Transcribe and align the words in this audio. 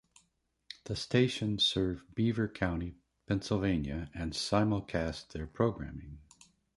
The 0.85 0.95
stations 0.95 1.63
serve 1.63 2.01
Beaver 2.15 2.47
County, 2.47 2.95
Pennsylvania 3.27 4.09
and 4.15 4.33
simulcast 4.33 5.27
their 5.33 5.45
programming. 5.45 6.17